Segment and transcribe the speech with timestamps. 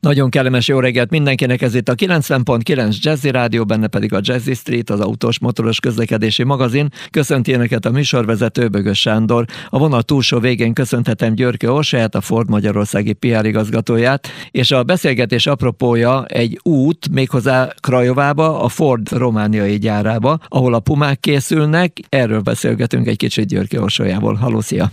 [0.00, 4.54] Nagyon kellemes jó reggelt mindenkinek, ez itt a 90.9 Jazzy Rádió, benne pedig a Jazzy
[4.54, 6.88] Street, az autós motoros közlekedési magazin.
[7.10, 9.44] Köszönti Önöket a műsorvezető Bögös Sándor.
[9.68, 15.46] A vonal túlsó végén köszönhetem Györke Orsaját, a Ford Magyarországi PR igazgatóját, és a beszélgetés
[15.46, 21.92] apropója egy út, méghozzá Krajovába, a Ford romániai gyárába, ahol a pumák készülnek.
[22.08, 24.34] Erről beszélgetünk egy kicsit Györke Orsajával.
[24.34, 24.90] Halló, szia!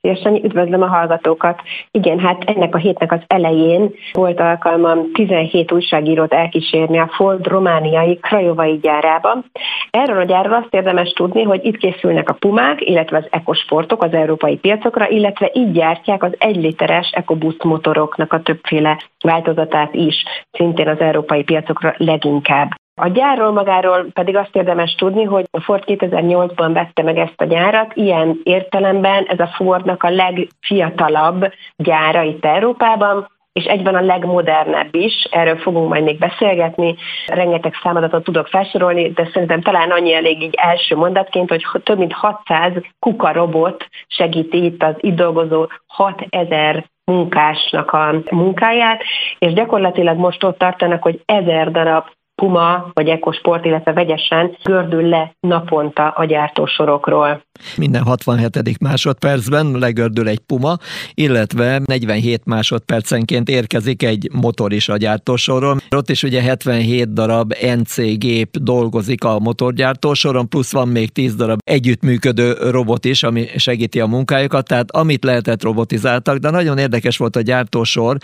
[0.00, 1.62] Sanyi, üdvözlöm a hallgatókat.
[1.90, 8.16] Igen, hát ennek a hétnek az elején volt alkalmam 17 újságírót elkísérni a Ford romániai
[8.16, 9.44] Krajovai gyárában.
[9.90, 14.12] Erről a gyárról azt érdemes tudni, hogy itt készülnek a Pumák, illetve az ekosportok az
[14.12, 20.88] európai piacokra, illetve így gyártják az egy literes EcoBoost motoroknak a többféle változatát is, szintén
[20.88, 22.77] az európai piacokra leginkább.
[23.00, 27.44] A gyárról magáról pedig azt érdemes tudni, hogy a Ford 2008-ban vette meg ezt a
[27.44, 34.94] gyárat, ilyen értelemben ez a Fordnak a legfiatalabb gyára itt Európában, és egyben a legmodernebb
[34.94, 36.96] is, erről fogunk majd még beszélgetni.
[37.26, 42.12] Rengeteg számadatot tudok felsorolni, de szerintem talán annyi elég így első mondatként, hogy több mint
[42.12, 49.02] 600 kuka robot segíti itt az itt dolgozó 6000 munkásnak a munkáját,
[49.38, 52.04] és gyakorlatilag most ott tartanak, hogy ezer darab
[52.42, 57.42] Puma vagy Ekosport, illetve vegyesen gördül le naponta a gyártósorokról.
[57.76, 58.80] Minden 67.
[58.80, 60.76] másodpercben legördül egy Puma,
[61.14, 65.78] illetve 47 másodpercenként érkezik egy motor is a gyártósoron.
[65.96, 71.58] Ott is ugye 77 darab NC gép dolgozik a motorgyártósoron, plusz van még 10 darab
[71.64, 77.36] együttműködő robot is, ami segíti a munkájukat, tehát amit lehetett robotizáltak, de nagyon érdekes volt
[77.36, 78.16] a gyártósor,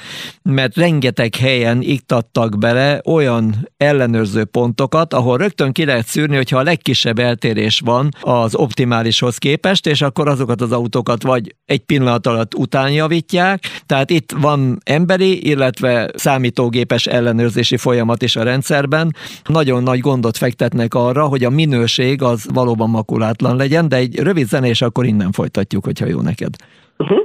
[0.43, 6.59] mert rengeteg helyen iktattak bele olyan ellen ellenőrző pontokat, ahol rögtön ki lehet szűrni, hogyha
[6.59, 12.27] a legkisebb eltérés van az optimálishoz képest, és akkor azokat az autókat vagy egy pillanat
[12.27, 19.15] alatt utánjavítják, tehát itt van emberi, illetve számítógépes ellenőrzési folyamat is a rendszerben.
[19.45, 24.49] Nagyon nagy gondot fektetnek arra, hogy a minőség az valóban makulátlan legyen, de egy rövid
[24.49, 26.55] zenés akkor innen folytatjuk, hogyha jó neked.
[26.99, 27.19] Uh-huh.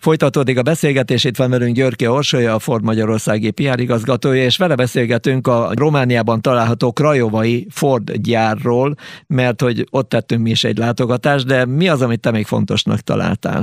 [0.00, 4.74] Folytatódik a beszélgetés, itt van velünk Györke Orsolya, a Ford Magyarországi PR igazgatója, és vele
[4.74, 8.94] beszélgetünk a Romániában található Krajovai Ford gyárról,
[9.26, 12.98] mert hogy ott tettünk mi is egy látogatást, de mi az, amit te még fontosnak
[12.98, 13.62] találtál?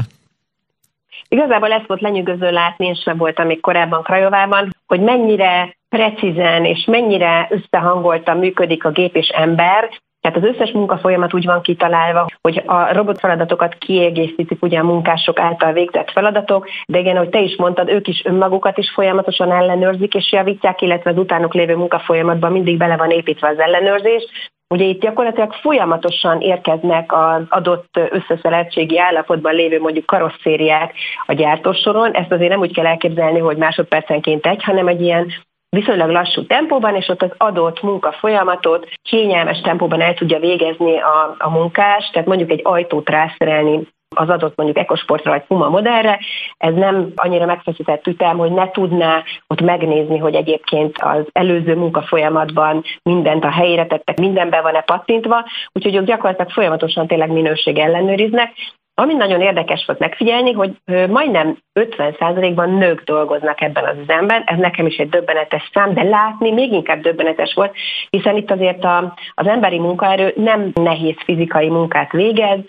[1.28, 6.86] Igazából ezt volt lenyűgöző látni, én sem voltam még korábban Krajovában, hogy mennyire precízen és
[6.86, 9.90] mennyire összehangoltan működik a gép és ember,
[10.32, 15.40] tehát az összes munkafolyamat úgy van kitalálva, hogy a robot feladatokat kiegészítik ugye a munkások
[15.40, 20.14] által végzett feladatok, de igen, ahogy te is mondtad, ők is önmagukat is folyamatosan ellenőrzik
[20.14, 24.24] és javítják, illetve az utánuk lévő munkafolyamatban mindig bele van építve az ellenőrzés,
[24.70, 30.94] Ugye itt gyakorlatilag folyamatosan érkeznek az adott összeszereltségi állapotban lévő mondjuk karosszériák
[31.26, 32.12] a gyártósoron.
[32.12, 35.28] Ezt azért nem úgy kell elképzelni, hogy másodpercenként egy, hanem egy ilyen
[35.70, 41.36] viszonylag lassú tempóban, és ott az adott munka folyamatot kényelmes tempóban el tudja végezni a,
[41.38, 46.20] a munkás, tehát mondjuk egy ajtót rászerelni az adott mondjuk ekosportra vagy Puma modellre,
[46.58, 52.02] ez nem annyira megfeszített ütem, hogy ne tudná ott megnézni, hogy egyébként az előző munka
[52.02, 58.54] folyamatban mindent a helyére tettek, mindenben van-e pattintva, úgyhogy ők gyakorlatilag folyamatosan tényleg minőség ellenőriznek,
[59.02, 60.72] ami nagyon érdekes volt megfigyelni, hogy
[61.10, 66.52] majdnem 50%-ban nők dolgoznak ebben az üzemben, ez nekem is egy döbbenetes szám, de látni
[66.52, 67.76] még inkább döbbenetes volt,
[68.10, 72.60] hiszen itt azért a, az emberi munkaerő nem nehéz fizikai munkát végez,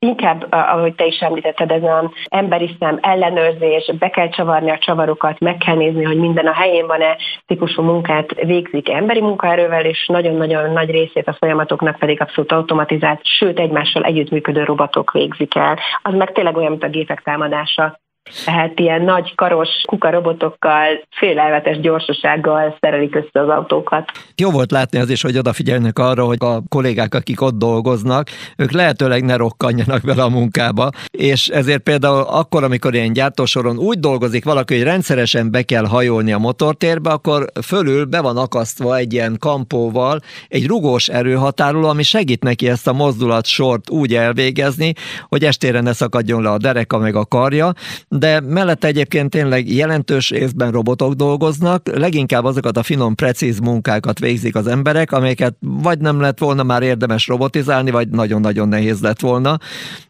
[0.00, 5.40] Inkább, ahogy te is említetted, ez az emberi szem ellenőrzés, be kell csavarni a csavarokat,
[5.40, 7.16] meg kell nézni, hogy minden a helyén van-e
[7.46, 13.58] típusú munkát végzik emberi munkaerővel, és nagyon-nagyon nagy részét a folyamatoknak pedig abszolút automatizált, sőt
[13.58, 15.78] egymással együttműködő robotok végzik el.
[16.02, 17.98] Az meg tényleg olyan, mint a gépek támadása.
[18.44, 24.10] Tehát ilyen nagy karos kukarobotokkal, félelmetes gyorsasággal szerelik össze az autókat.
[24.36, 28.70] Jó volt látni az is, hogy odafigyelnek arra, hogy a kollégák, akik ott dolgoznak, ők
[28.70, 34.44] lehetőleg ne rokkanjanak vele a munkába, és ezért például akkor, amikor ilyen gyártósoron úgy dolgozik
[34.44, 39.36] valaki, hogy rendszeresen be kell hajolni a motortérbe, akkor fölül be van akasztva egy ilyen
[39.38, 44.92] kampóval egy rugós erőhatároló, ami segít neki ezt a mozdulat sort úgy elvégezni,
[45.28, 47.72] hogy estére ne szakadjon le a dereka meg a karja,
[48.18, 54.54] de mellette egyébként tényleg jelentős évben robotok dolgoznak, leginkább azokat a finom, precíz munkákat végzik
[54.54, 59.58] az emberek, amelyeket vagy nem lett volna már érdemes robotizálni, vagy nagyon-nagyon nehéz lett volna.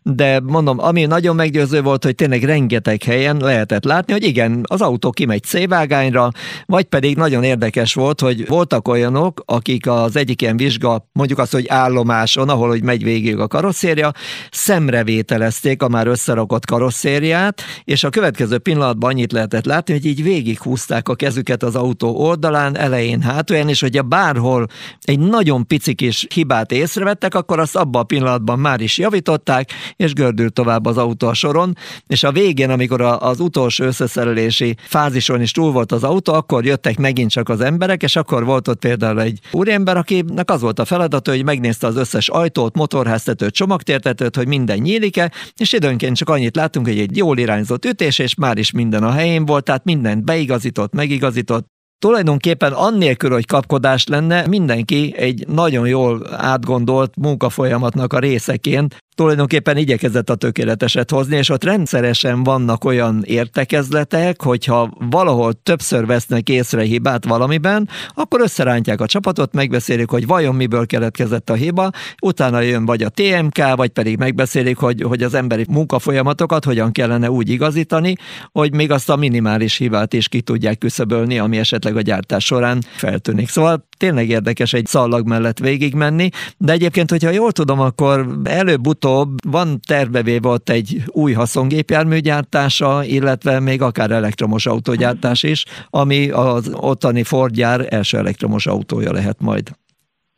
[0.02, 4.80] De mondom, ami nagyon meggyőző volt, hogy tényleg rengeteg helyen lehetett látni, hogy igen, az
[4.80, 6.30] autó kimegy szévágányra,
[6.66, 11.52] vagy pedig nagyon érdekes volt, hogy voltak olyanok, akik az egyik ilyen vizsga, mondjuk azt,
[11.52, 14.12] hogy állomáson, ahol hogy megy végig a karosszéria,
[14.50, 20.22] szemrevételezték a már összerakott karosszériát, és és a következő pillanatban annyit lehetett látni, hogy így
[20.22, 24.66] végighúzták a kezüket az autó oldalán, elején, hátulján, és hogyha bárhol
[25.02, 30.12] egy nagyon pici kis hibát észrevettek, akkor azt abban a pillanatban már is javították, és
[30.12, 35.50] gördült tovább az autó a soron, és a végén, amikor az utolsó összeszerelési fázison is
[35.50, 39.20] túl volt az autó, akkor jöttek megint csak az emberek, és akkor volt ott például
[39.20, 44.46] egy úriember, akinek az volt a feladata, hogy megnézte az összes ajtót, motorháztetőt, csomagtértetőt, hogy
[44.46, 48.70] minden nyílik-e, és időnként csak annyit láttunk, hogy egy jól irányzott ütés, és már is
[48.70, 51.66] minden a helyén volt, tehát mindent beigazított, megigazított,
[51.98, 60.30] Tulajdonképpen annélkül, hogy kapkodás lenne, mindenki egy nagyon jól átgondolt munkafolyamatnak a részeként tulajdonképpen igyekezett
[60.30, 67.24] a tökéleteset hozni, és ott rendszeresen vannak olyan értekezletek, hogyha valahol többször vesznek észre hibát
[67.24, 71.90] valamiben, akkor összerántják a csapatot, megbeszélik, hogy vajon miből keletkezett a hiba,
[72.22, 77.30] utána jön vagy a TMK, vagy pedig megbeszélik, hogy, hogy az emberi munkafolyamatokat hogyan kellene
[77.30, 78.14] úgy igazítani,
[78.52, 82.82] hogy még azt a minimális hibát is ki tudják küszöbölni, ami esetleg a gyártás során
[82.96, 83.48] feltűnik.
[83.48, 89.06] Szóval tényleg érdekes egy szallag mellett végigmenni, de egyébként, hogyha jól tudom, akkor előbb-utóbb
[89.48, 96.76] van tervevéve ott egy új haszongépjármű gyártása, illetve még akár elektromos autógyártás is, ami az
[96.80, 99.70] ottani Ford gyár első elektromos autója lehet majd.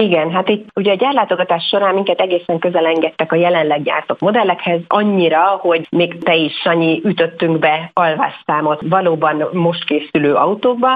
[0.03, 4.81] Igen, hát itt ugye a gyárlátogatás során minket egészen közel engedtek a jelenleg gyártott modellekhez,
[4.87, 10.89] annyira, hogy még te is, Sanyi, ütöttünk be alvásszámot valóban most készülő autókba,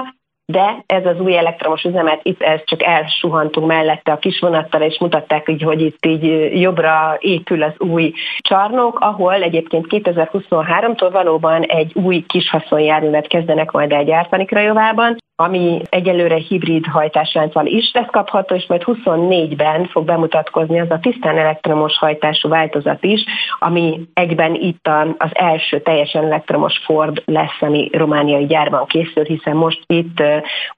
[0.45, 5.49] de ez az új elektromos üzemet, itt ez csak elsuhantunk mellette a kisvonattal, és mutatták
[5.49, 12.25] így, hogy itt így jobbra épül az új csarnok, ahol egyébként 2023-tól valóban egy új
[12.27, 18.81] kis haszonjárművet kezdenek majd elgyártani Krajovában, ami egyelőre hibrid hajtáslánccal is lesz kapható, és majd
[18.85, 23.23] 24-ben fog bemutatkozni az a tisztán elektromos hajtású változat is,
[23.59, 29.83] ami egyben itt az első teljesen elektromos Ford lesz, ami romániai gyárban készül, hiszen most
[29.87, 30.23] itt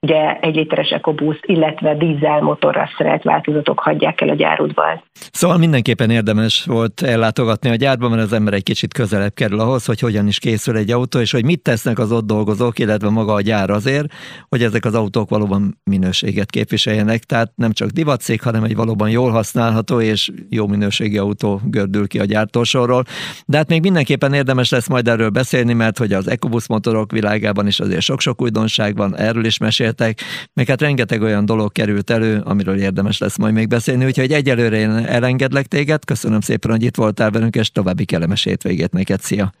[0.00, 5.02] ugye egy literes EcoBoost, illetve dízel motorra szerelt változatok hagyják el a gyárudban.
[5.32, 9.86] Szóval mindenképpen érdemes volt ellátogatni a gyárba, mert az ember egy kicsit közelebb kerül ahhoz,
[9.86, 13.32] hogy hogyan is készül egy autó, és hogy mit tesznek az ott dolgozók, illetve maga
[13.32, 14.06] a gyár azért,
[14.48, 19.30] hogy ezek az autók valóban minőséget képviseljenek, tehát nem csak divatcég, hanem egy valóban jól
[19.30, 23.04] használható és jó minőségi autó gördül ki a gyártósorról.
[23.46, 27.66] De hát még mindenképpen érdemes lesz majd erről beszélni, mert hogy az EcoBus motorok világában
[27.66, 30.20] is azért sok-sok újdonság van, erről is meséltek,
[30.54, 34.76] meg hát rengeteg olyan dolog került elő, amiről érdemes lesz majd még beszélni, úgyhogy egyelőre
[34.76, 39.52] én elengedlek téged, köszönöm szépen, hogy itt voltál velünk, és további kellemes hétvégét neked, szia!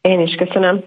[0.00, 0.84] Én is köszönöm.